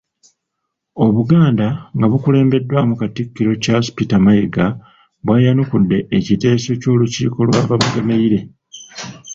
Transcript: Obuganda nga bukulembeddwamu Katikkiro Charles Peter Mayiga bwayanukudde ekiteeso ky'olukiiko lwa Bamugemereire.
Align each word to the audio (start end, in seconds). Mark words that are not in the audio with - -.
Obuganda 1.05 1.67
nga 1.95 2.07
bukulembeddwamu 2.11 2.93
Katikkiro 3.01 3.51
Charles 3.63 3.89
Peter 3.95 4.19
Mayiga 4.25 4.65
bwayanukudde 5.25 5.97
ekiteeso 6.17 6.71
ky'olukiiko 6.81 7.37
lwa 7.47 7.61
Bamugemereire. 7.69 8.39